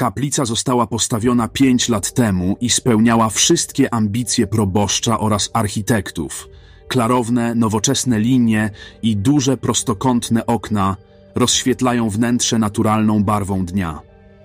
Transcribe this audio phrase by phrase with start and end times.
[0.00, 6.48] Kaplica została postawiona pięć lat temu i spełniała wszystkie ambicje proboszcza oraz architektów.
[6.88, 8.70] Klarowne, nowoczesne linie
[9.02, 10.96] i duże prostokątne okna
[11.34, 14.00] rozświetlają wnętrze naturalną barwą dnia.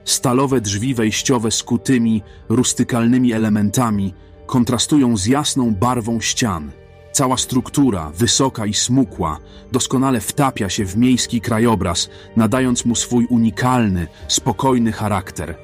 [0.05, 4.13] Stalowe drzwi wejściowe z kutymi, rustykalnymi elementami
[4.45, 6.71] kontrastują z jasną barwą ścian.
[7.15, 9.39] Cała struktura, wysoka i smukła,
[9.71, 15.57] doskonale wtapia się w miejski krajobraz, nadając mu swój unikalny, spokojny charakter.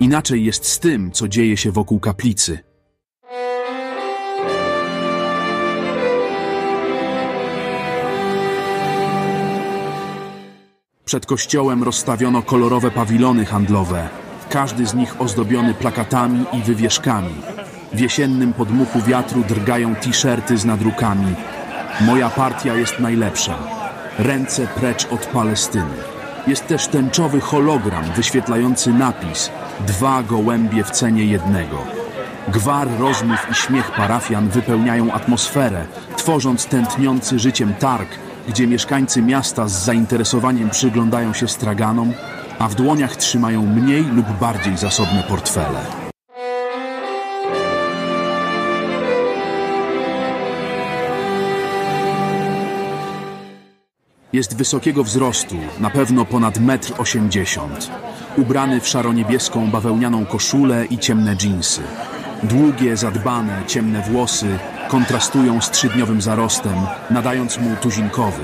[0.00, 2.58] Inaczej jest z tym, co dzieje się wokół kaplicy.
[11.04, 14.08] Przed kościołem rozstawiono kolorowe pawilony handlowe,
[14.50, 17.34] każdy z nich ozdobiony plakatami i wywieszkami.
[17.92, 21.34] W jesiennym podmuchu wiatru drgają t-shirty z nadrukami.
[22.00, 23.58] Moja partia jest najlepsza.
[24.18, 25.94] Ręce precz od Palestyny.
[26.46, 29.50] Jest też tęczowy hologram wyświetlający napis
[29.86, 31.78] Dwa gołębie w cenie jednego.
[32.48, 35.84] Gwar rozmów i śmiech parafian wypełniają atmosferę,
[36.16, 38.08] tworząc tętniący życiem targ,
[38.48, 42.12] gdzie mieszkańcy miasta z zainteresowaniem przyglądają się straganom,
[42.58, 46.07] a w dłoniach trzymają mniej lub bardziej zasobne portfele.
[54.32, 57.90] Jest wysokiego wzrostu, na pewno ponad metr osiemdziesiąt.
[58.36, 61.82] Ubrany w szaroniebieską bawełnianą koszulę i ciemne dżinsy.
[62.42, 66.74] Długie, zadbane, ciemne włosy kontrastują z trzydniowym zarostem,
[67.10, 68.42] nadając mu tuzinkowy,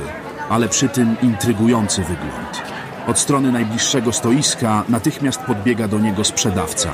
[0.50, 2.62] ale przy tym intrygujący wygląd.
[3.06, 6.92] Od strony najbliższego stoiska natychmiast podbiega do niego sprzedawca.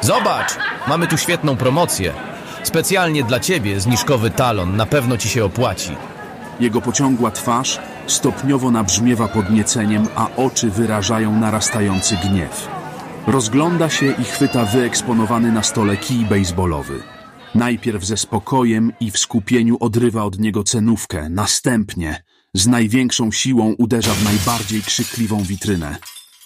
[0.00, 0.56] Zobacz,
[0.88, 2.12] mamy tu świetną promocję.
[2.62, 5.96] Specjalnie dla ciebie zniżkowy talon, na pewno ci się opłaci.
[6.60, 12.68] Jego pociągła twarz stopniowo nabrzmiewa podnieceniem, a oczy wyrażają narastający gniew.
[13.26, 17.02] Rozgląda się i chwyta wyeksponowany na stole kij baseballowy.
[17.54, 22.22] Najpierw ze spokojem i w skupieniu odrywa od niego cenówkę, następnie
[22.54, 25.96] z największą siłą uderza w najbardziej krzykliwą witrynę.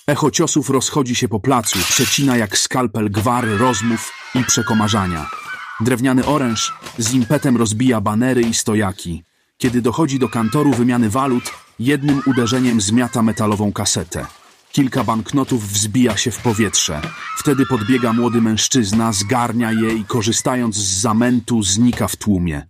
[0.07, 5.31] Echo ciosów rozchodzi się po placu, przecina jak skalpel gwar, rozmów i przekomarzania.
[5.81, 9.25] Drewniany oręż z impetem rozbija banery i stojaki.
[9.59, 11.45] Kiedy dochodzi do kantoru wymiany walut,
[11.79, 14.27] jednym uderzeniem zmiata metalową kasetę.
[14.73, 17.01] Kilka banknotów wzbija się w powietrze.
[17.39, 22.67] Wtedy podbiega młody mężczyzna, zgarnia je i korzystając z zamętu znika w tłumie.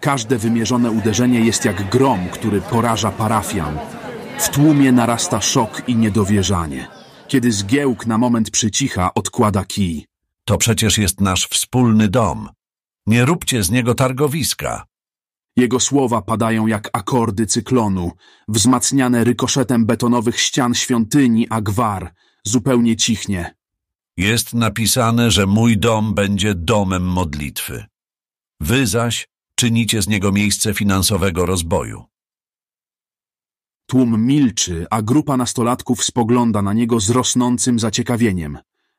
[0.00, 3.78] Każde wymierzone uderzenie jest jak grom, który poraża parafian.
[4.38, 7.01] W tłumie narasta szok i niedowierzanie.
[7.32, 10.06] Kiedy zgiełk na moment przycicha, odkłada kij.
[10.44, 12.48] To przecież jest nasz wspólny dom.
[13.06, 14.86] Nie róbcie z niego targowiska.
[15.56, 18.12] Jego słowa padają jak akordy cyklonu,
[18.48, 23.54] wzmacniane rykoszetem betonowych ścian świątyni, a gwar zupełnie cichnie.
[24.16, 27.84] Jest napisane, że mój dom będzie domem modlitwy.
[28.60, 32.11] Wy zaś czynicie z niego miejsce finansowego rozboju.
[33.92, 38.58] Tłum milczy, a grupa nastolatków spogląda na niego z rosnącym zaciekawieniem.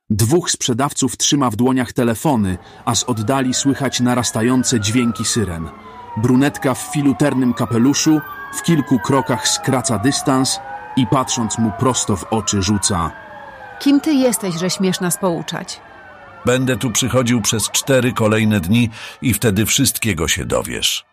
[0.09, 5.69] Dwóch sprzedawców trzyma w dłoniach telefony, a z oddali słychać narastające dźwięki syren.
[6.17, 8.21] Brunetka w filuternym kapeluszu
[8.53, 10.59] w kilku krokach skraca dystans
[10.95, 13.11] i patrząc mu prosto w oczy rzuca.
[13.79, 15.81] Kim ty jesteś, że śmiesz nas pouczać?
[16.45, 18.89] Będę tu przychodził przez cztery kolejne dni
[19.21, 21.12] i wtedy wszystkiego się dowiesz.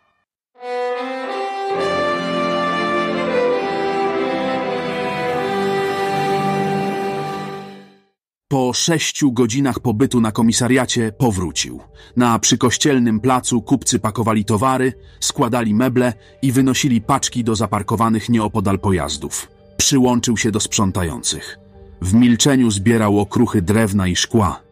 [8.53, 11.81] Po sześciu godzinach pobytu na komisariacie powrócił.
[12.17, 16.13] Na przykościelnym placu kupcy pakowali towary, składali meble
[16.43, 19.49] i wynosili paczki do zaparkowanych nieopodal pojazdów.
[19.77, 21.59] Przyłączył się do sprzątających.
[22.01, 24.63] W milczeniu zbierał okruchy drewna i szkła.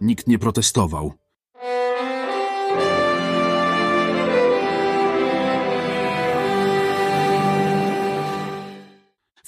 [0.00, 1.12] Nikt nie protestował.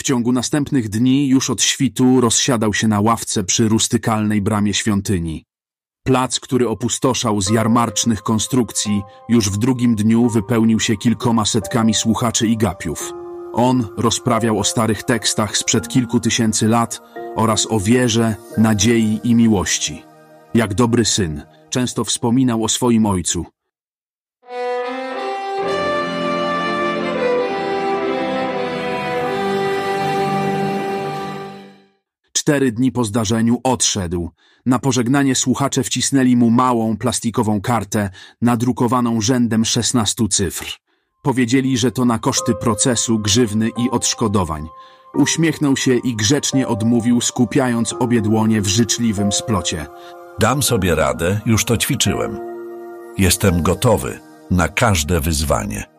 [0.03, 5.45] W ciągu następnych dni, już od świtu, rozsiadał się na ławce przy rustykalnej bramie świątyni.
[6.07, 12.47] Plac, który opustoszał z jarmarcznych konstrukcji, już w drugim dniu wypełnił się kilkoma setkami słuchaczy
[12.47, 13.13] i gapiów.
[13.53, 17.01] On rozprawiał o starych tekstach sprzed kilku tysięcy lat
[17.37, 20.03] oraz o wierze, nadziei i miłości.
[20.55, 23.47] Jak dobry syn, często wspominał o swoim ojcu.
[32.43, 34.31] Cztery dni po zdarzeniu odszedł.
[34.67, 38.11] Na pożegnanie słuchacze wcisnęli mu małą plastikową kartę
[38.41, 40.79] nadrukowaną rzędem 16 cyfr.
[41.23, 44.69] Powiedzieli, że to na koszty procesu, grzywny i odszkodowań.
[45.15, 49.87] Uśmiechnął się i grzecznie odmówił, skupiając obie dłonie w życzliwym splocie.
[50.39, 52.39] Dam sobie radę, już to ćwiczyłem.
[53.19, 55.92] Jestem gotowy na każde wyzwanie.